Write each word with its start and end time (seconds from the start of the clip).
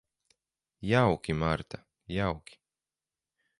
Jauki, 0.91 1.31
Marta, 1.43 1.83
jauki. 2.07 2.59